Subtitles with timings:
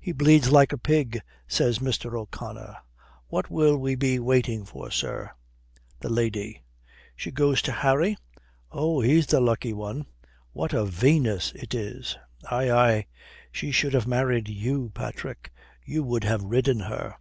[0.00, 2.18] "He bleeds like a pig," says Mr.
[2.18, 2.78] O'Connor.
[3.28, 5.30] "What will we be waiting for, sir?"
[6.00, 6.64] "The lady."
[7.14, 8.16] "She goes to Harry?
[8.72, 10.06] Oh, he's the lucky one.
[10.50, 12.18] What a Venus it is!"
[12.50, 13.06] "Aye, aye.
[13.52, 15.52] She should have married you, Patrick.
[15.84, 17.14] You would have ridden her."